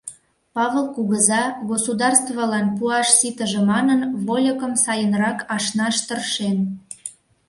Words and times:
Павыл 0.53 0.85
кугыза, 0.95 1.43
государствылан 1.71 2.65
пуаш 2.77 3.07
ситыже 3.19 3.61
манын, 3.71 4.01
вольыкым 4.25 4.73
сайынрак 4.83 5.39
ашнаш 5.55 5.95
тыршен. 6.07 6.57